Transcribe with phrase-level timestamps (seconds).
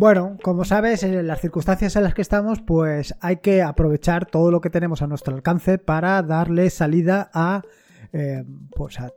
[0.00, 4.50] Bueno, como sabes, en las circunstancias en las que estamos, pues hay que aprovechar todo
[4.50, 7.60] lo que tenemos a nuestro alcance para darle salida a,
[8.14, 8.42] eh,
[8.74, 9.12] pues a,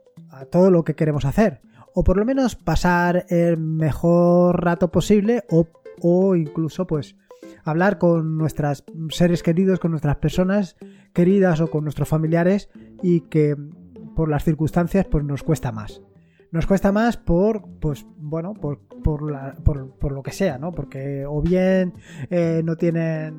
[0.52, 1.62] todo lo que queremos hacer.
[1.94, 5.68] O por lo menos pasar el mejor rato posible o,
[6.02, 7.16] o incluso pues
[7.64, 10.76] hablar con nuestros seres queridos, con nuestras personas
[11.14, 12.68] queridas o con nuestros familiares
[13.02, 13.56] y que
[14.14, 16.02] por las circunstancias pues nos cuesta más.
[16.54, 20.70] Nos cuesta más por, pues, bueno, por, por, lo que sea, ¿no?
[20.70, 21.94] Porque o bien
[22.30, 23.38] eh, no tienen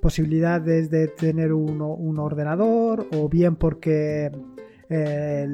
[0.00, 4.32] posibilidades de tener un, ordenador, o bien porque
[4.88, 5.46] eh,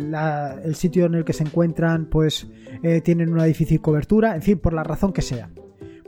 [0.62, 2.48] el sitio en el que se encuentran, pues,
[2.84, 5.50] eh, tienen una difícil cobertura, en fin, por la razón que sea.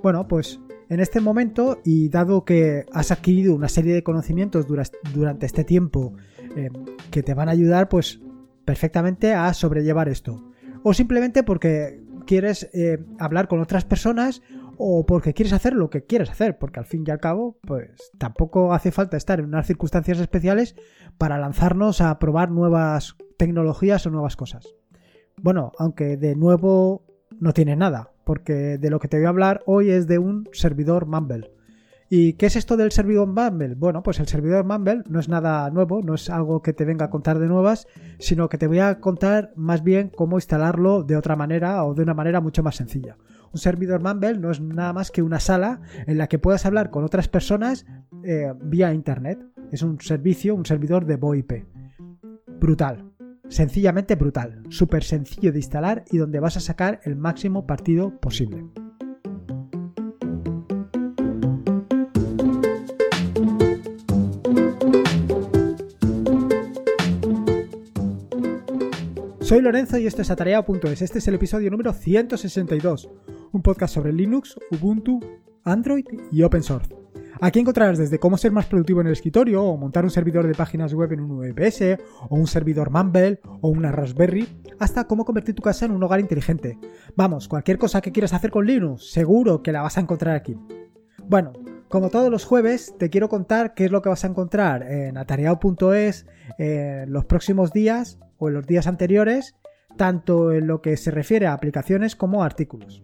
[0.00, 4.64] Bueno, pues en este momento, y dado que has adquirido una serie de conocimientos
[5.12, 6.14] durante este tiempo
[7.10, 8.20] que te van a ayudar, pues
[8.64, 10.47] perfectamente a sobrellevar esto.
[10.82, 14.42] O simplemente porque quieres eh, hablar con otras personas
[14.76, 17.90] o porque quieres hacer lo que quieres hacer, porque al fin y al cabo, pues
[18.18, 20.76] tampoco hace falta estar en unas circunstancias especiales
[21.18, 24.74] para lanzarnos a probar nuevas tecnologías o nuevas cosas.
[25.36, 27.04] Bueno, aunque de nuevo
[27.40, 30.48] no tiene nada, porque de lo que te voy a hablar hoy es de un
[30.52, 31.50] servidor Mumble.
[32.10, 33.74] ¿Y qué es esto del servidor Mumble?
[33.74, 37.06] Bueno, pues el servidor Mumble no es nada nuevo, no es algo que te venga
[37.06, 37.86] a contar de nuevas,
[38.18, 42.02] sino que te voy a contar más bien cómo instalarlo de otra manera o de
[42.02, 43.18] una manera mucho más sencilla.
[43.52, 46.90] Un servidor Mumble no es nada más que una sala en la que puedas hablar
[46.90, 47.84] con otras personas
[48.24, 49.38] eh, vía Internet.
[49.70, 51.52] Es un servicio, un servidor de VoIP.
[52.58, 53.04] Brutal.
[53.48, 54.62] Sencillamente brutal.
[54.70, 58.66] Súper sencillo de instalar y donde vas a sacar el máximo partido posible.
[69.48, 71.00] Soy Lorenzo y esto es Atareado.es.
[71.00, 73.08] Este es el episodio número 162,
[73.50, 75.20] un podcast sobre Linux, Ubuntu,
[75.64, 76.94] Android y Open Source.
[77.40, 80.52] Aquí encontrarás desde cómo ser más productivo en el escritorio, o montar un servidor de
[80.52, 81.98] páginas web en un VPS,
[82.28, 84.46] o un servidor Mumble, o una Raspberry,
[84.78, 86.78] hasta cómo convertir tu casa en un hogar inteligente.
[87.16, 90.58] Vamos, cualquier cosa que quieras hacer con Linux, seguro que la vas a encontrar aquí.
[91.24, 91.54] Bueno,
[91.88, 95.16] como todos los jueves, te quiero contar qué es lo que vas a encontrar en
[95.16, 96.26] atareado.es
[96.58, 99.54] en los próximos días o en los días anteriores,
[99.96, 103.02] tanto en lo que se refiere a aplicaciones como a artículos.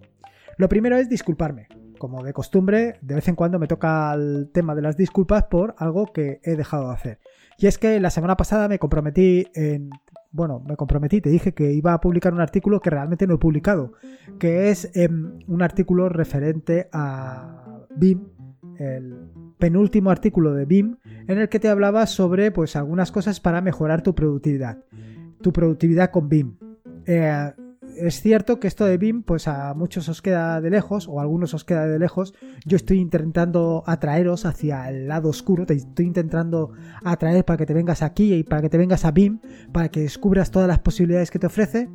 [0.56, 1.68] Lo primero es disculparme.
[1.98, 5.74] Como de costumbre, de vez en cuando me toca el tema de las disculpas por
[5.78, 7.18] algo que he dejado de hacer.
[7.58, 9.90] Y es que la semana pasada me comprometí en...
[10.30, 13.38] Bueno, me comprometí, te dije que iba a publicar un artículo que realmente no he
[13.38, 13.92] publicado,
[14.40, 18.26] que es em, un artículo referente a BIM,
[18.78, 20.96] el penúltimo artículo de BIM,
[21.28, 24.78] en el que te hablaba sobre pues algunas cosas para mejorar tu productividad
[25.44, 26.56] tu productividad con BIM.
[27.04, 27.52] Eh,
[27.98, 31.22] es cierto que esto de BIM, pues a muchos os queda de lejos, o a
[31.22, 32.32] algunos os queda de lejos.
[32.64, 36.72] Yo estoy intentando atraeros hacia el lado oscuro, te estoy intentando
[37.04, 39.38] atraer para que te vengas aquí y para que te vengas a BIM,
[39.70, 41.90] para que descubras todas las posibilidades que te ofrece.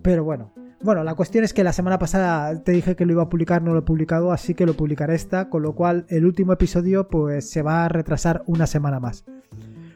[0.00, 3.24] Pero bueno, bueno, la cuestión es que la semana pasada te dije que lo iba
[3.24, 6.24] a publicar, no lo he publicado, así que lo publicaré esta, con lo cual el
[6.24, 9.24] último episodio pues se va a retrasar una semana más.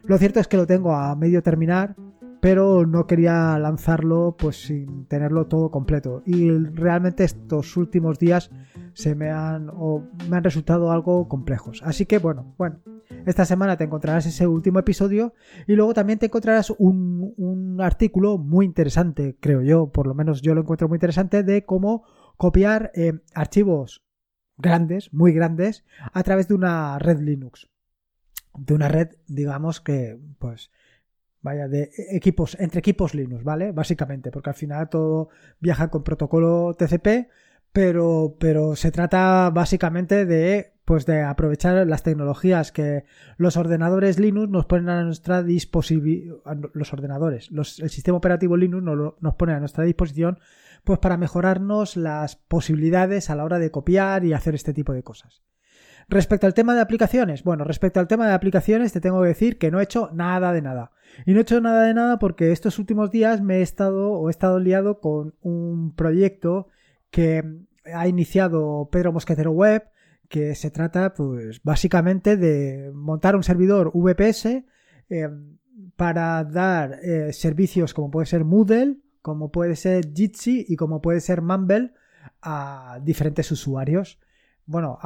[0.02, 1.94] Lo cierto es que lo tengo a medio terminar,
[2.40, 6.22] pero no quería lanzarlo pues sin tenerlo todo completo.
[6.26, 8.50] Y realmente estos últimos días
[8.94, 9.70] se me han
[10.28, 11.82] me han resultado algo complejos.
[11.84, 12.80] Así que bueno bueno
[13.26, 15.34] esta semana te encontrarás ese último episodio
[15.66, 20.42] y luego también te encontrarás un, un artículo muy interesante creo yo por lo menos
[20.42, 22.04] yo lo encuentro muy interesante de cómo
[22.36, 24.04] copiar eh, archivos
[24.56, 27.68] grandes muy grandes a través de una red Linux.
[28.56, 30.70] De una red digamos que pues
[31.42, 33.72] vaya, de equipos, entre equipos Linux, ¿vale?
[33.72, 35.28] Básicamente, porque al final todo
[35.60, 37.28] viaja con protocolo TCP,
[37.72, 43.04] pero, pero se trata básicamente de, pues de aprovechar las tecnologías que
[43.36, 46.40] los ordenadores Linux nos ponen a nuestra disposición,
[46.72, 50.38] los ordenadores, el sistema operativo Linux nos, nos pone a nuestra disposición,
[50.84, 55.02] pues para mejorarnos las posibilidades a la hora de copiar y hacer este tipo de
[55.02, 55.42] cosas.
[56.08, 59.58] Respecto al tema de aplicaciones, bueno, respecto al tema de aplicaciones te tengo que decir
[59.58, 60.90] que no he hecho nada de nada.
[61.26, 64.28] Y no he hecho nada de nada porque estos últimos días me he estado o
[64.28, 66.68] he estado liado con un proyecto
[67.10, 67.44] que
[67.94, 69.90] ha iniciado Pedro Mosquetero Web,
[70.28, 74.46] que se trata pues básicamente de montar un servidor VPS
[75.10, 75.28] eh,
[75.96, 81.20] para dar eh, servicios como puede ser Moodle, como puede ser Jitsi y como puede
[81.20, 81.92] ser Mumble
[82.40, 84.18] a diferentes usuarios.
[84.68, 84.98] Bueno,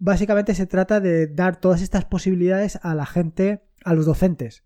[0.00, 4.64] básicamente se trata de dar todas estas posibilidades a la gente, a los docentes.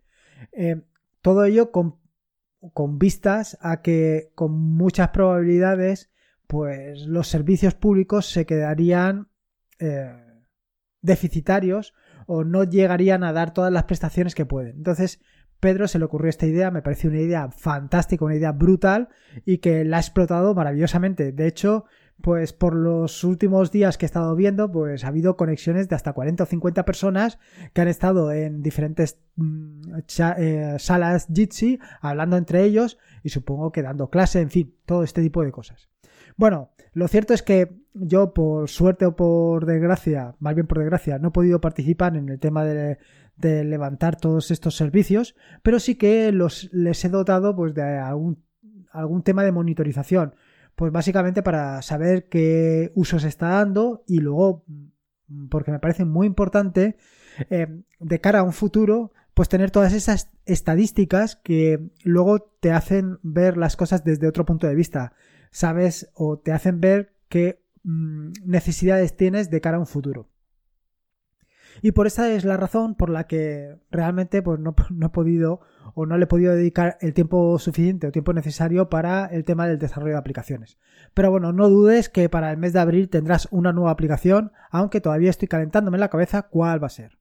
[0.52, 0.80] Eh,
[1.20, 1.98] todo ello con,
[2.72, 6.10] con, vistas a que con muchas probabilidades
[6.46, 9.28] pues los servicios públicos se quedarían
[9.78, 10.10] eh,
[11.02, 11.92] deficitarios
[12.26, 14.76] o no llegarían a dar todas las prestaciones que pueden.
[14.78, 15.20] Entonces,
[15.60, 19.10] Pedro se le ocurrió esta idea, me pareció una idea fantástica, una idea brutal
[19.44, 21.32] y que la ha explotado maravillosamente.
[21.32, 21.84] De hecho,
[22.22, 26.12] pues por los últimos días que he estado viendo, pues ha habido conexiones de hasta
[26.12, 27.38] 40 o 50 personas
[27.72, 29.94] que han estado en diferentes mm,
[30.38, 35.22] eh, salas Jitsi hablando entre ellos y supongo que dando clase, en fin, todo este
[35.22, 35.88] tipo de cosas.
[36.36, 41.18] Bueno, lo cierto es que yo por suerte o por desgracia, más bien por desgracia,
[41.18, 42.98] no he podido participar en el tema de,
[43.36, 48.42] de levantar todos estos servicios, pero sí que los, les he dotado pues, de algún,
[48.92, 50.34] algún tema de monitorización.
[50.80, 54.64] Pues básicamente para saber qué uso se está dando y luego,
[55.50, 56.96] porque me parece muy importante,
[57.50, 63.18] eh, de cara a un futuro, pues tener todas esas estadísticas que luego te hacen
[63.22, 65.12] ver las cosas desde otro punto de vista.
[65.50, 70.30] Sabes o te hacen ver qué mm, necesidades tienes de cara a un futuro.
[71.82, 75.60] Y por esa es la razón por la que realmente pues, no, no, he podido
[75.94, 79.66] o no le he podido dedicar el tiempo suficiente o tiempo necesario para el tema
[79.66, 80.78] del desarrollo de aplicaciones.
[81.14, 85.00] Pero bueno, no dudes que para el mes de abril tendrás una nueva aplicación, aunque
[85.00, 87.18] todavía estoy calentándome en la cabeza cuál va a ser.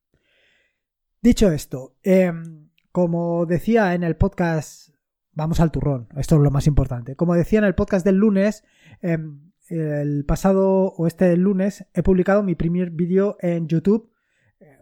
[1.22, 4.90] Dicho esto, em, como decía en el podcast,
[5.34, 7.16] vamos al turrón, esto es lo más importante.
[7.16, 8.64] Como decía en el podcast del lunes,
[9.02, 14.09] em, el pasado o este lunes he publicado mi primer vídeo en YouTube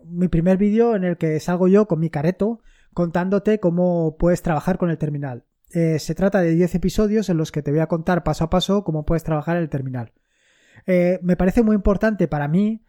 [0.10, 2.62] mi primer vídeo en el que salgo yo con mi careto
[2.94, 5.46] contándote cómo puedes trabajar con el terminal.
[5.72, 8.50] Eh, se trata de 10 episodios en los que te voy a contar paso a
[8.50, 10.14] paso cómo puedes trabajar el terminal.
[10.86, 12.86] Eh, me parece muy importante para mí,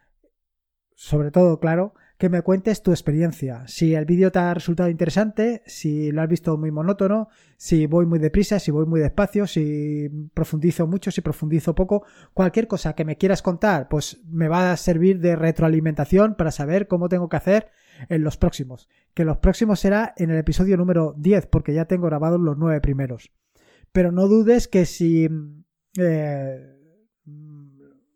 [0.94, 3.62] sobre todo, claro, que me cuentes tu experiencia.
[3.68, 8.06] Si el vídeo te ha resultado interesante, si lo has visto muy monótono, si voy
[8.06, 12.04] muy deprisa, si voy muy despacio, si profundizo mucho, si profundizo poco,
[12.34, 16.88] cualquier cosa que me quieras contar, pues me va a servir de retroalimentación para saber
[16.88, 17.70] cómo tengo que hacer
[18.08, 18.88] en los próximos.
[19.14, 22.80] Que los próximos será en el episodio número 10, porque ya tengo grabados los nueve
[22.80, 23.30] primeros.
[23.92, 25.28] Pero no dudes que si
[25.96, 26.78] eh,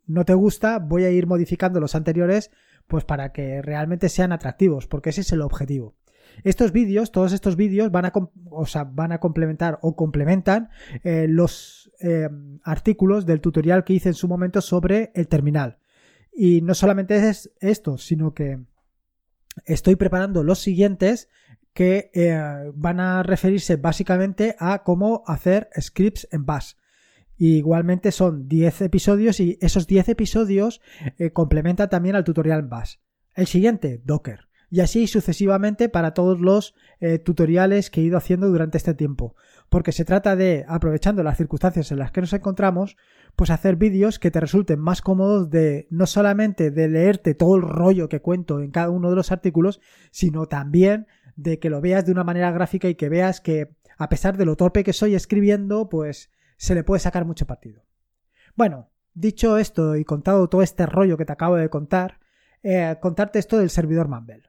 [0.08, 2.50] no te gusta, voy a ir modificando los anteriores
[2.92, 5.96] pues para que realmente sean atractivos, porque ese es el objetivo.
[6.44, 8.12] Estos vídeos, todos estos vídeos van a,
[8.50, 10.68] o sea, van a complementar o complementan
[11.02, 12.28] eh, los eh,
[12.62, 15.78] artículos del tutorial que hice en su momento sobre el terminal.
[16.34, 18.60] Y no solamente es esto, sino que
[19.64, 21.30] estoy preparando los siguientes
[21.72, 26.74] que eh, van a referirse básicamente a cómo hacer scripts en Bash
[27.36, 30.80] igualmente son 10 episodios y esos 10 episodios
[31.18, 32.96] eh, complementan también al tutorial Bash.
[33.34, 34.48] El siguiente, Docker.
[34.70, 39.36] Y así sucesivamente para todos los eh, tutoriales que he ido haciendo durante este tiempo.
[39.68, 42.96] Porque se trata de, aprovechando las circunstancias en las que nos encontramos,
[43.36, 47.62] pues hacer vídeos que te resulten más cómodos de no solamente de leerte todo el
[47.62, 49.80] rollo que cuento en cada uno de los artículos,
[50.10, 51.06] sino también
[51.36, 54.46] de que lo veas de una manera gráfica y que veas que a pesar de
[54.46, 56.30] lo torpe que soy escribiendo, pues
[56.62, 57.82] se le puede sacar mucho partido.
[58.54, 62.20] Bueno, dicho esto y contado todo este rollo que te acabo de contar,
[62.62, 64.44] eh, contarte esto del servidor Mumble.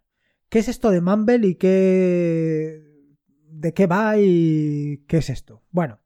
[0.47, 2.83] ¿Qué es esto de Mumble y qué...
[3.49, 5.63] de qué va y qué es esto?
[5.71, 6.01] Bueno,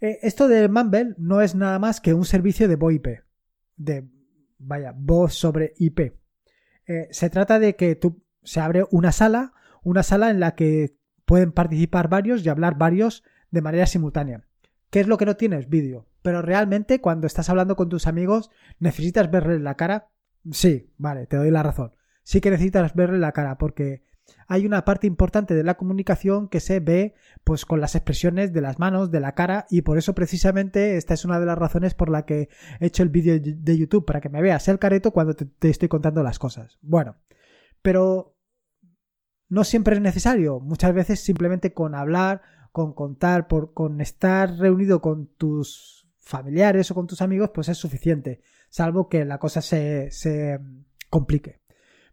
[0.00, 3.06] eh, esto de Mumble no es nada más que un servicio de VoIP,
[3.76, 4.08] de,
[4.58, 6.00] vaya, voz sobre IP.
[6.88, 9.52] Eh, se trata de que tú, se abre una sala,
[9.84, 14.47] una sala en la que pueden participar varios y hablar varios de manera simultánea.
[14.90, 15.68] ¿Qué es lo que no tienes?
[15.68, 16.06] Vídeo.
[16.22, 20.10] Pero realmente cuando estás hablando con tus amigos, ¿necesitas verle la cara?
[20.50, 21.94] Sí, vale, te doy la razón.
[22.22, 24.04] Sí que necesitas verle la cara porque
[24.46, 27.14] hay una parte importante de la comunicación que se ve
[27.44, 31.14] pues con las expresiones de las manos, de la cara y por eso precisamente esta
[31.14, 32.48] es una de las razones por la que
[32.80, 35.88] he hecho el vídeo de YouTube para que me veas el careto cuando te estoy
[35.88, 36.78] contando las cosas.
[36.82, 37.16] Bueno,
[37.82, 38.36] pero
[39.48, 40.60] no siempre es necesario.
[40.60, 42.42] Muchas veces simplemente con hablar
[42.78, 47.76] con contar, por, con estar reunido con tus familiares o con tus amigos, pues es
[47.76, 50.60] suficiente, salvo que la cosa se, se
[51.10, 51.60] complique.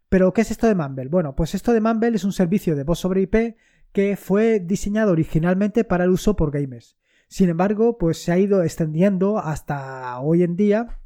[0.10, 1.10] Pero, ¿qué es esto de Mumble?
[1.10, 3.56] Bueno, pues esto de Mumble es un servicio de voz sobre IP
[3.92, 6.98] que fue diseñado originalmente para el uso por gamers.
[7.28, 11.00] Sin embargo, pues se ha ido extendiendo hasta hoy en día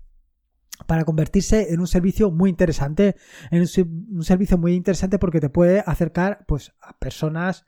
[0.85, 3.15] para convertirse en un servicio muy interesante,
[3.51, 7.65] en un, servicio muy interesante porque te puede acercar pues a personas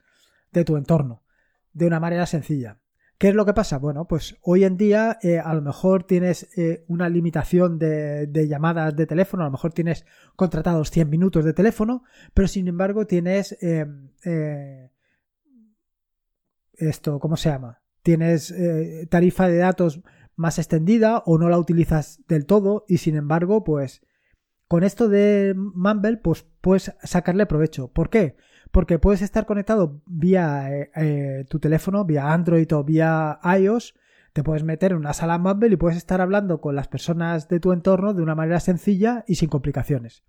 [0.52, 1.21] de tu entorno
[1.72, 2.78] de una manera sencilla.
[3.22, 3.78] ¿Qué es lo que pasa?
[3.78, 8.96] Bueno, pues hoy en día eh, a lo mejor tienes eh, una limitación de, llamadas
[8.96, 12.02] de teléfono, a lo mejor tienes contratados 100 minutos de teléfono,
[12.34, 14.90] pero sin embargo tienes eh,
[16.74, 17.80] esto, ¿cómo se llama?
[18.02, 18.52] Tienes
[19.08, 20.00] tarifa de datos
[20.34, 24.02] más extendida o no la utilizas del todo y sin embargo, pues
[24.66, 27.86] con esto de Mumble, pues puedes sacarle provecho.
[27.92, 28.34] ¿Por qué?
[28.72, 33.94] Porque puedes estar conectado vía eh, eh, tu teléfono, vía Android o vía iOS.
[34.32, 37.60] Te puedes meter en una sala Mumble y puedes estar hablando con las personas de
[37.60, 40.24] tu entorno de una manera sencilla y sin complicaciones.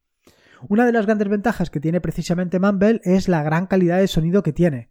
[0.68, 4.44] Una de las grandes ventajas que tiene precisamente Mumble es la gran calidad de sonido
[4.44, 4.90] que tiene.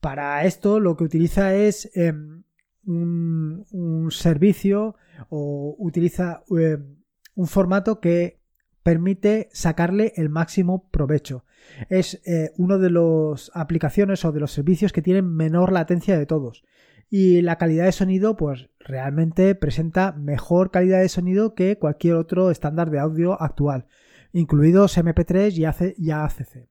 [0.00, 2.42] Para esto lo que utiliza es em,
[2.84, 4.96] un, servicio
[5.30, 6.96] o utiliza em,
[7.34, 8.39] un formato que
[8.82, 11.44] permite sacarle el máximo provecho.
[11.88, 16.26] Es eh, uno de las aplicaciones o de los servicios que tienen menor latencia de
[16.26, 16.64] todos.
[17.08, 22.50] Y la calidad de sonido, pues realmente presenta mejor calidad de sonido que cualquier otro
[22.50, 23.86] estándar de audio actual,
[24.32, 26.68] incluidos MP3 y ACC.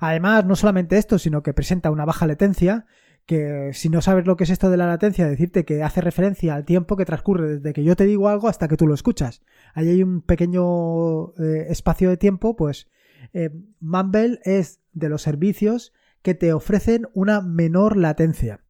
[0.00, 2.86] Además, no solamente esto, sino que presenta una baja latencia
[3.26, 6.54] que si no sabes lo que es esto de la latencia, decirte que hace referencia
[6.54, 9.42] al tiempo que transcurre desde que yo te digo algo hasta que tú lo escuchas.
[9.74, 12.88] Ahí hay un pequeño eh, espacio de tiempo, pues
[13.32, 13.50] eh,
[13.80, 18.60] Mumble es de los servicios que te ofrecen una menor latencia.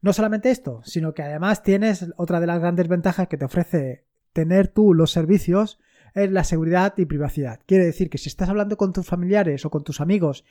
[0.00, 4.04] No solamente esto, sino que además tienes otra de las grandes ventajas que te ofrece
[4.32, 5.78] tener tú los servicios
[6.14, 7.60] es la seguridad y privacidad.
[7.66, 10.44] Quiere decir que si estás hablando con tus familiares o con tus amigos,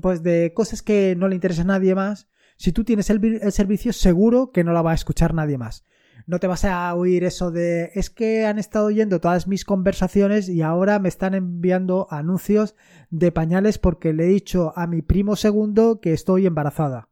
[0.00, 2.28] pues de cosas que no le interesan a nadie más,
[2.60, 5.86] si tú tienes el, servicio, seguro que no la va a escuchar nadie más.
[6.26, 10.46] No te vas a oír eso de es que han estado oyendo todas mis conversaciones
[10.50, 12.76] y ahora me están enviando anuncios
[13.08, 17.08] de pañales porque le he dicho a mi primo segundo que estoy embarazada.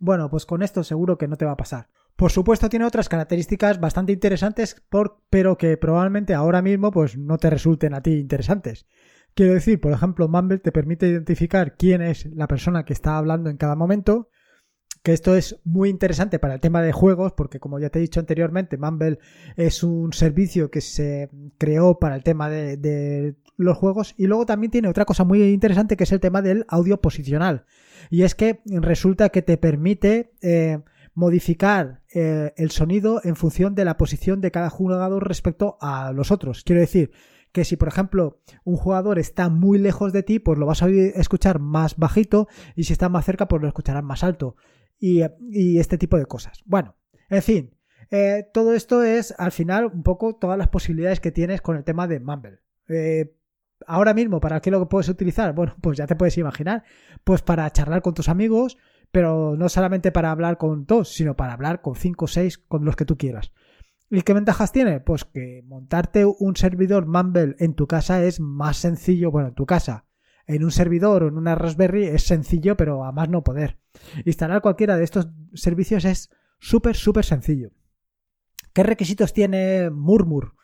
[0.00, 1.88] Bueno, pues con esto seguro que no te va a pasar.
[2.16, 4.82] Por supuesto tiene otras características bastante interesantes,
[5.30, 8.88] pero que probablemente ahora mismo pues no te resulten a ti interesantes.
[9.34, 13.50] Quiero decir, por ejemplo, Mumble te permite identificar quién es la persona que está hablando
[13.50, 14.28] en cada momento,
[15.02, 18.02] que esto es muy interesante para el tema de juegos, porque como ya te he
[18.02, 19.18] dicho anteriormente, Mumble
[19.56, 24.70] es un servicio que se creó para el tema de, los juegos y luego también
[24.70, 27.64] tiene otra cosa muy interesante que es el tema del audio posicional.
[28.08, 30.80] Y es que resulta que te permite eh,
[31.14, 36.30] modificar eh, el sonido en función de la posición de cada jugador respecto a los
[36.30, 36.62] otros.
[36.64, 37.10] Quiero decir,
[37.52, 40.88] que si por ejemplo un jugador está muy lejos de ti, pues lo vas a
[40.88, 44.56] escuchar más bajito y si está más cerca, pues lo escucharás más alto
[45.00, 46.62] y, este tipo de cosas.
[46.66, 46.94] Bueno,
[47.28, 47.74] en fin,
[48.10, 51.84] eh, todo esto es al final un poco todas las posibilidades que tienes con el
[51.84, 52.60] tema de Mumble.
[52.88, 53.34] Eh,
[53.86, 55.54] ahora mismo, ¿para qué lo puedes utilizar?
[55.54, 56.84] Bueno, pues ya te puedes imaginar,
[57.24, 58.76] pues para charlar con tus amigos,
[59.10, 62.84] pero no solamente para hablar con dos, sino para hablar con cinco o seis, con
[62.84, 63.52] los que tú quieras.
[64.10, 65.00] ¿Y qué ventajas tiene?
[65.00, 69.66] Pues que montarte un servidor Mumble en tu casa es más sencillo, bueno, en tu
[69.66, 70.04] casa,
[70.54, 73.78] en un servidor o en una Raspberry es sencillo, pero a más no poder.
[74.24, 77.70] Instalar cualquiera de estos servicios es súper, súper sencillo.
[78.72, 80.54] ¿Qué requisitos tiene Murmur?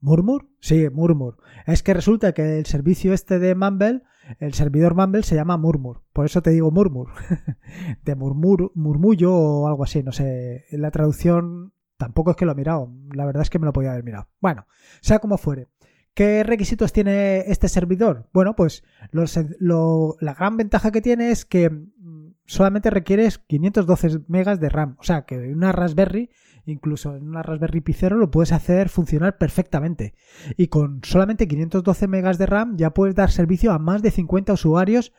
[0.00, 0.48] ¿Murmur?
[0.60, 1.38] Sí, Murmur.
[1.66, 4.02] Es que resulta que el servicio este de Mumble,
[4.38, 6.02] el servidor Mumble se llama Murmur.
[6.12, 7.10] Por eso te digo Murmur.
[8.04, 10.64] de murmur, murmullo o algo así, no sé.
[10.70, 12.92] La traducción tampoco es que lo he mirado.
[13.14, 14.28] La verdad es que me lo podía haber mirado.
[14.40, 14.66] Bueno,
[15.00, 15.68] sea como fuere.
[16.16, 18.26] ¿Qué requisitos tiene este servidor?
[18.32, 24.70] Bueno, pues la gran ventaja que tiene es que mm, solamente requieres 512 megas de
[24.70, 24.96] RAM.
[24.98, 26.30] O sea, que una Raspberry,
[26.64, 30.14] incluso en una Raspberry Pi 0, lo puedes hacer funcionar perfectamente.
[30.56, 34.54] Y con solamente 512 megas de RAM ya puedes dar servicio a más de 50
[34.54, 35.12] usuarios,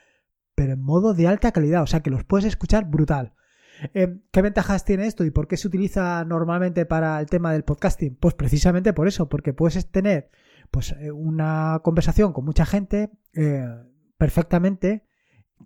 [0.56, 1.84] pero en modo de alta calidad.
[1.84, 3.36] O sea, que los puedes escuchar brutal.
[3.94, 7.64] Em, ¿Qué ventajas tiene esto y por qué se utiliza normalmente para el tema del
[7.64, 8.16] podcasting?
[8.16, 10.32] Pues precisamente por eso, porque puedes tener
[10.72, 13.68] pues eh, una conversación con mucha gente eh,
[14.18, 15.06] perfectamente,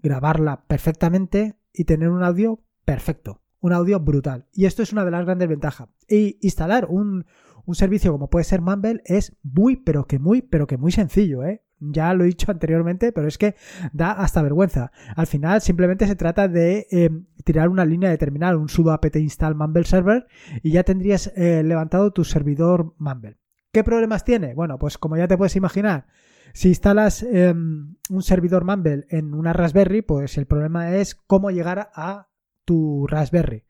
[0.02, 4.48] grabarla perfectamente y tener un audio perfecto, un audio brutal.
[4.54, 5.90] Y esto es una de las grandes ventajas.
[6.08, 7.26] Y instalar un,
[7.66, 11.44] un servicio como puede ser Mumble es muy, pero que muy, pero que muy sencillo,
[11.44, 11.64] ¿eh?
[11.84, 13.56] Ya lo he dicho anteriormente, pero es que
[13.92, 14.92] da hasta vergüenza.
[15.16, 17.10] Al final simplemente se trata de eh,
[17.44, 20.28] tirar una línea de terminal, un sudo apt install mumble server
[20.62, 23.41] y ya tendrías levantado tu servidor Mumble.
[23.72, 24.54] ¿Qué problemas tiene?
[24.54, 26.08] Bueno, pues como ya te puedes imaginar,
[26.54, 31.90] si instalas em, un servidor Mumble en una Raspberry, pues el problema es cómo llegar
[31.94, 32.28] a
[32.66, 33.66] tu Raspberry.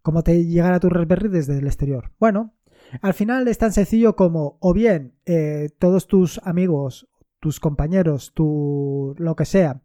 [0.00, 2.12] Cómo te llegar a tu Raspberry desde el exterior.
[2.20, 2.54] Bueno,
[3.00, 7.08] al final es tan sencillo como o bien eh, todos tus amigos,
[7.40, 9.82] tus compañeros, tu lo que sea,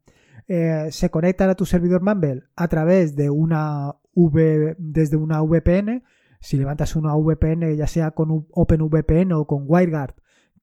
[0.48, 6.04] eh, se conectan a tu servidor Mumble a través de una v, desde una VPN
[6.48, 10.16] si levantas una VPN, ya sea con OpenVPN o con WireGuard,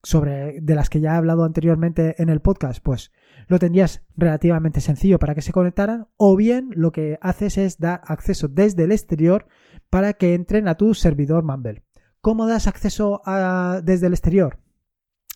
[0.02, 3.12] sobre de las que ya he hablado anteriormente en el podcast, pues
[3.48, 8.00] lo tendrías relativamente sencillo para que se conectaran, o bien lo que haces es dar
[8.06, 9.46] acceso desde el exterior
[9.90, 11.82] para que entren a tu servidor Mumble.
[12.22, 13.20] ¿Cómo das acceso
[13.82, 14.60] desde el exterior?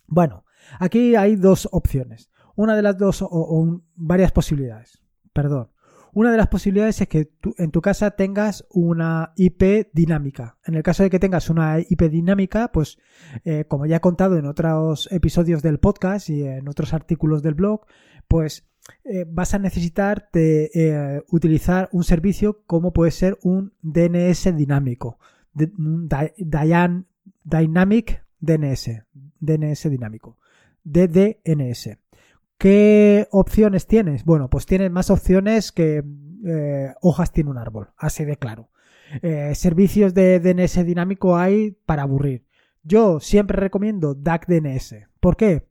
[0.07, 0.47] Bueno,
[0.81, 2.31] aquí hay dos opciones.
[2.57, 5.03] Una de las dos o, varias posibilidades.
[5.35, 5.69] Perdón.
[6.13, 10.59] Una de las posibilidades es que en tu casa tengas una IP dinámica.
[10.65, 12.99] En el caso de que tengas una IP dinámica, pues
[13.45, 17.55] eh, como ya he contado en otros episodios del podcast y en otros artículos del
[17.55, 17.87] blog,
[18.27, 18.67] pues
[19.05, 25.19] eh, vas a necesitar eh, utilizar un servicio como puede ser un DNS dinámico.
[27.45, 28.91] Dynamic DNS,
[29.41, 30.39] DNS dinámico,
[30.85, 31.99] DDNS.
[32.59, 34.25] ¿Qué opciones tienes?
[34.25, 36.03] Bueno, pues tienes más opciones que
[36.45, 38.71] eh, hojas tiene un árbol, así de claro.
[39.23, 42.45] Eh, servicios de DNS dinámico hay para aburrir.
[42.83, 45.09] Yo siempre recomiendo DAC-DNS.
[45.21, 45.69] ¿Por qué?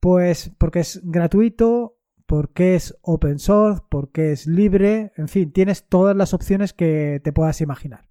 [0.00, 6.16] Pues porque es gratuito, porque es open source, porque es libre, en fin, tienes todas
[6.16, 8.06] las opciones que te puedas imaginar.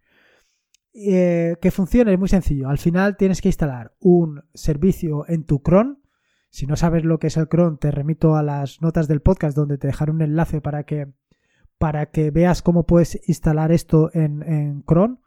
[0.93, 2.67] Eh, que funcione es muy sencillo.
[2.69, 5.99] Al final tienes que instalar un servicio en tu cron.
[6.49, 9.55] Si no sabes lo que es el cron, te remito a las notas del podcast
[9.55, 11.07] donde te dejaré un enlace para que,
[11.77, 15.19] para que veas cómo puedes instalar esto en, en cron.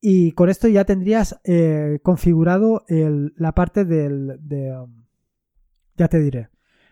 [0.00, 4.38] Y con esto ya tendrías eh, configurado la parte del...
[4.40, 5.04] De, um,
[5.96, 6.50] ya te diré.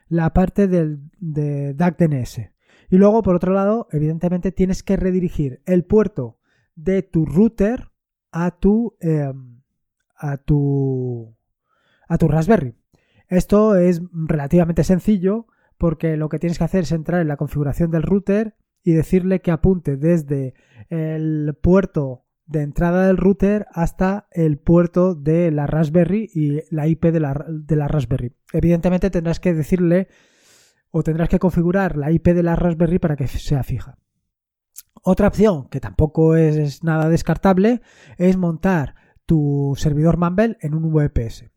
[0.09, 2.53] La parte del, de DAC-DNS.
[2.89, 6.39] Y luego, por otro lado, evidentemente tienes que redirigir el puerto
[6.75, 7.91] de tu router
[8.31, 9.61] a tu, em,
[10.17, 11.35] a tu,
[12.09, 12.75] a tu Raspberry.
[13.33, 15.47] Esto es relativamente sencillo
[15.79, 19.41] porque lo que tienes que hacer es entrar en la configuración del router y decirle
[19.41, 20.53] que apunte desde
[20.91, 27.07] el puerto de entrada del router hasta el puerto de la Raspberry y la IP
[27.07, 28.37] de la, Raspberry.
[28.53, 30.09] Evidentemente tendrás que decirle
[30.91, 33.97] o tendrás que configurar la IP de la Raspberry para que sea fija.
[35.03, 37.81] Otra opción, que tampoco es nada descartable,
[38.19, 41.52] es montar tu servidor Mumble en un VPS.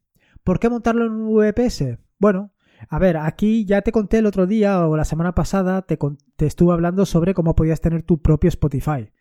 [0.46, 1.98] ¿Por qué montarlo en un VPS?
[2.20, 2.54] Bueno,
[2.88, 5.98] a ver, aquí ya te conté el otro día o la semana pasada, te,
[6.46, 9.12] estuve hablando sobre cómo podías tener tu propio Spotify.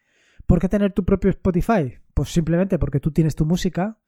[0.47, 1.95] ¿Por qué tener tu propio Spotify?
[2.13, 3.99] Pues simplemente porque tú tienes tu música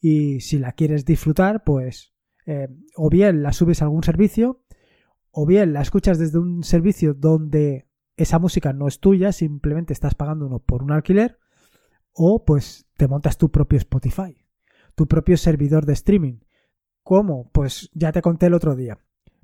[0.00, 2.12] y si la quieres disfrutar, pues
[2.44, 4.64] eh, o bien la subes a algún servicio
[5.30, 10.16] o bien la escuchas desde un servicio donde esa música no es tuya, simplemente estás
[10.16, 11.38] pagando uno por un alquiler,
[12.12, 14.44] o pues te montas tu propio Spotify,
[14.96, 16.40] tu propio servidor de streaming.
[17.04, 17.50] ¿Cómo?
[17.52, 18.98] Pues ya te conté el otro día.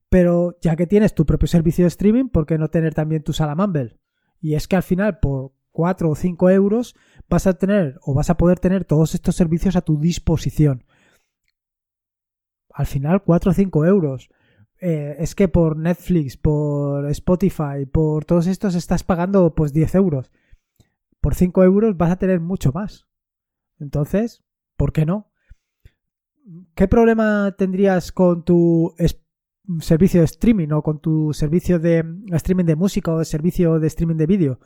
[0.09, 3.33] Pero ya que tienes tu propio servicio de streaming, ¿por qué no tener también tu
[3.33, 4.01] sala Mumble?
[4.40, 6.96] Y es que al final, por 4 o 5 euros,
[7.29, 10.85] vas a tener o vas a poder tener todos estos servicios a tu disposición.
[12.73, 14.31] Al final, 4 o 5 euros.
[14.81, 20.33] Eh, es que por Netflix, por Spotify, por todos estos estás pagando pues 10 euros.
[21.20, 23.07] Por 5 euros vas a tener mucho más.
[23.79, 24.42] Entonces,
[24.77, 25.30] ¿por qué no?
[26.74, 28.94] ¿Qué problema tendrías con tu
[29.80, 33.86] servicio de streaming o con tu servicio de streaming de música o de servicio de
[33.86, 34.60] streaming de vídeo?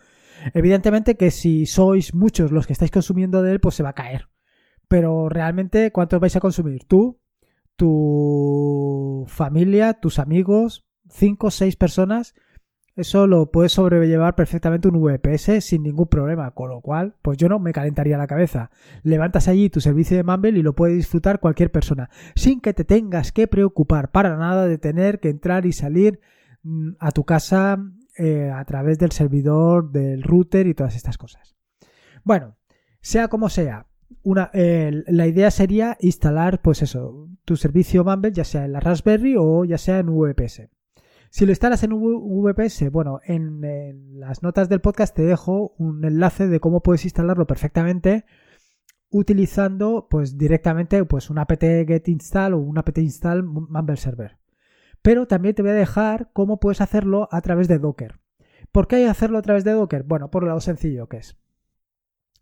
[0.53, 3.95] Evidentemente que si sois muchos los que estáis consumiendo de él, pues se va a
[3.95, 4.29] caer.
[4.89, 6.85] Pero realmente, ¿cuántos vais a consumir?
[6.85, 7.21] ¿Tú?
[7.77, 12.35] tu familia, tus amigos, cinco o seis personas,
[12.97, 17.49] eso lo puedes sobrellevar perfectamente un VPS sin ningún problema, con lo cual, pues yo
[17.49, 18.71] no me calentaría la cabeza.
[19.03, 22.85] Levantas allí tu servicio de Mumble y lo puede disfrutar cualquier persona, sin que te
[22.85, 26.21] tengas que preocupar para nada de tener que entrar y salir
[26.63, 27.79] mm, a tu casa
[28.17, 31.57] eh, a través del servidor, del router y todas estas cosas.
[32.23, 32.57] Bueno,
[33.01, 33.89] sea como sea,
[34.23, 39.35] una, la idea sería instalar, pues eso, tu servicio Mumble, ya sea en la Raspberry
[39.37, 40.69] o ya sea en VPS.
[41.35, 46.47] Si lo instalas en VPS, bueno, en, las notas del podcast te dejo un enlace
[46.47, 48.25] de cómo puedes instalarlo perfectamente
[49.11, 54.39] utilizando, pues directamente, pues un apt get install o un apt install Mumble server.
[55.03, 58.21] Pero también te voy a dejar cómo puedes hacerlo a través de Docker.
[58.71, 60.05] ¿Por qué hay que hacerlo a través de Docker?
[60.05, 61.37] Bueno, por lo sencillo que es.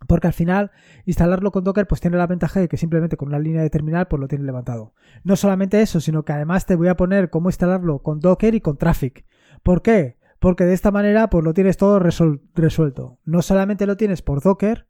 [0.06, 0.70] Porque al final,
[1.04, 4.08] instalarlo con Docker pues tiene la ventaja de que simplemente con una línea de terminal
[4.08, 4.94] pues lo tienes levantado.
[5.24, 8.60] No solamente eso, sino que además te voy a poner cómo instalarlo con Docker y
[8.60, 9.24] con Traffic.
[9.62, 10.18] ¿Por qué?
[10.38, 13.20] Porque de esta manera pues lo tienes todo resuelto.
[13.24, 14.88] No solamente lo tienes por Docker,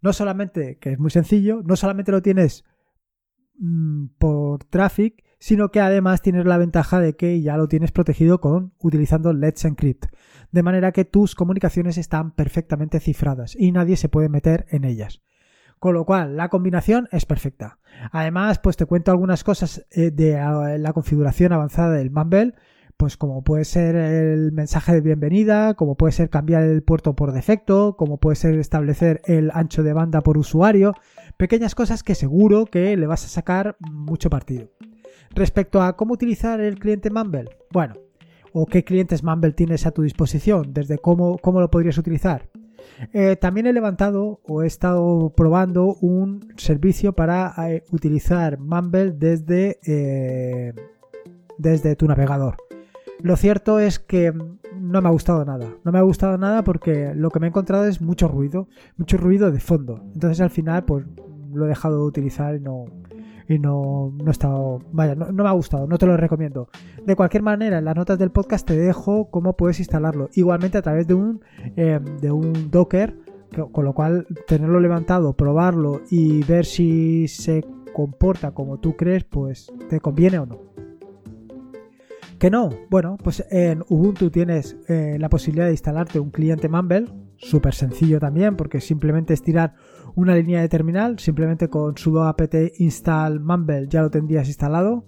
[0.00, 2.64] no solamente, que es muy sencillo, no solamente lo tienes
[3.58, 8.40] mm, por Traffic, sino que además tienes la ventaja de que ya lo tienes protegido
[8.40, 10.04] con utilizando Let's Encrypt,
[10.52, 15.20] de manera que tus comunicaciones están perfectamente cifradas y nadie se puede meter en ellas.
[15.80, 17.80] Con lo cual, la combinación es perfecta.
[18.12, 22.54] Además, pues te cuento algunas cosas eh, de ah, la configuración avanzada del Mumble,
[22.96, 27.32] pues como puede ser el mensaje de bienvenida, como puede ser cambiar el puerto por
[27.32, 30.94] defecto, como puede ser establecer el ancho de banda por usuario,
[31.36, 34.70] pequeñas cosas que seguro que le vas a sacar mucho partido.
[35.30, 37.94] Respecto a cómo utilizar el cliente Mumble, bueno,
[38.52, 42.48] o qué clientes Mumble tienes a tu disposición, desde cómo, cómo lo podrías utilizar.
[43.12, 49.78] Eh, también he levantado o he estado probando un servicio para eh, utilizar Mumble desde,
[49.86, 50.72] eh,
[51.58, 52.56] desde tu navegador.
[53.20, 55.68] Lo cierto es que no me ha gustado nada.
[55.84, 59.16] No me ha gustado nada porque lo que me he encontrado es mucho ruido, mucho
[59.16, 60.02] ruido de fondo.
[60.14, 61.06] Entonces al final pues
[61.52, 62.86] lo he dejado de utilizar y no,
[63.48, 66.68] y no, no he estado, vaya, no, me ha gustado, no te lo recomiendo.
[67.04, 70.30] De cualquier manera, en las notas del podcast te dejo cómo puedes instalarlo.
[70.34, 71.40] Igualmente a través de un,
[71.76, 73.16] eh, de un Docker,
[73.70, 79.72] con lo cual tenerlo levantado, probarlo y ver si se comporta como tú crees, pues
[79.88, 80.72] te conviene o no.
[82.38, 87.06] Que no, bueno, pues en Ubuntu tienes eh, la posibilidad de instalarte un cliente Mumble,
[87.42, 89.74] súper sencillo también, porque simplemente es tirar
[90.14, 95.06] una línea de terminal, simplemente con sudo apt install mumble ya lo tendrías instalado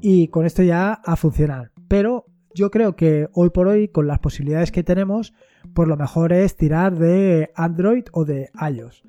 [0.00, 1.72] y con esto ya a funcionar.
[1.88, 5.32] Pero yo creo que hoy por hoy, con las posibilidades que tenemos,
[5.74, 9.02] pues lo mejor es tirar de Android o de iOS.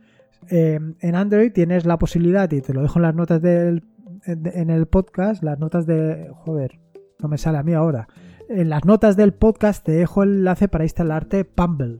[0.47, 3.83] Em, en Android tienes la posibilidad, y te lo dejo en las notas del,
[4.25, 6.29] en el podcast, las notas de...
[6.33, 6.79] Joder,
[7.19, 8.07] no me sale a mí ahora.
[8.49, 11.99] En las notas del podcast te dejo el enlace para instalarte Pumble.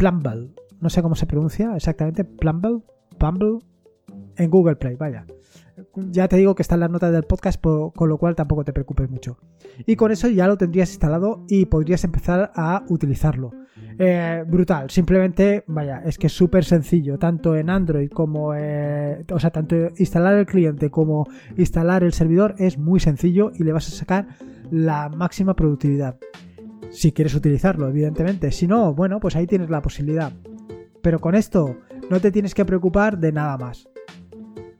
[0.00, 0.48] Plumble.
[0.80, 2.24] No sé cómo se pronuncia exactamente.
[2.24, 2.78] Plumble.
[3.18, 3.58] Pumble.
[4.38, 5.26] En Google Play, vaya.
[5.94, 8.72] Ya te digo que está en las notas del podcast, con lo cual tampoco te
[8.72, 9.36] preocupes mucho.
[9.84, 13.50] Y con eso ya lo tendrías instalado y podrías empezar a utilizarlo.
[13.98, 19.38] Eh, brutal, simplemente, vaya, es que es súper sencillo, tanto en Android como, eh, o
[19.38, 23.88] sea, tanto instalar el cliente como instalar el servidor es muy sencillo y le vas
[23.88, 24.28] a sacar
[24.70, 26.16] la máxima productividad.
[26.90, 28.50] Si quieres utilizarlo, evidentemente.
[28.52, 30.32] Si no, bueno, pues ahí tienes la posibilidad.
[31.02, 31.76] Pero con esto
[32.10, 33.88] no te tienes que preocupar de nada más.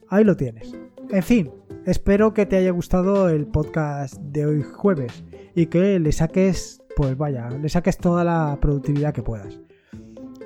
[0.09, 0.75] Ahí lo tienes.
[1.11, 1.51] En fin,
[1.87, 7.17] espero que te haya gustado el podcast de hoy jueves y que le saques pues
[7.17, 9.59] vaya, le saques toda la productividad que puedas.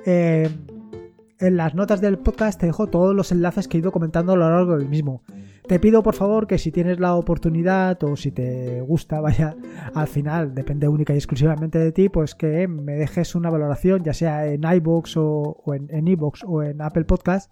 [0.05, 0.49] Eh,
[1.39, 4.37] en las notas del podcast te dejo todos los enlaces que he ido comentando a
[4.37, 5.23] lo largo del mismo.
[5.67, 9.55] Te pido por favor que si tienes la oportunidad o si te gusta, vaya,
[9.93, 14.13] al final depende única y exclusivamente de ti, pues que me dejes una valoración, ya
[14.13, 17.51] sea en iBox o, en, en o en Apple Podcast,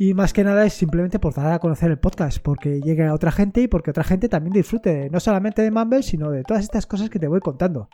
[0.00, 3.14] y más que nada es simplemente por dar a conocer el podcast, porque llegue a
[3.14, 6.62] otra gente y porque otra gente también disfrute no solamente de Mumble, sino de todas
[6.62, 7.88] estas cosas que te voy contando.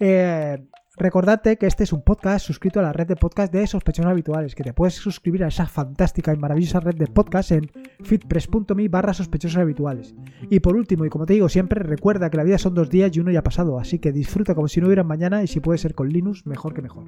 [0.00, 0.58] Eh,
[0.96, 4.54] recordate que este es un podcast suscrito a la red de podcast de sospechosos habituales,
[4.54, 7.70] que te puedes suscribir a esa fantástica y maravillosa red de podcast en
[8.02, 10.14] fitpress.me barra sospechosos habituales.
[10.50, 13.14] Y por último, y como te digo siempre, recuerda que la vida son dos días
[13.14, 15.60] y uno ya ha pasado, así que disfruta como si no hubiera mañana y si
[15.60, 17.04] puede ser con Linux, mejor que mejor.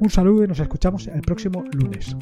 [0.00, 2.16] Un saludo y nos escuchamos el próximo lunes.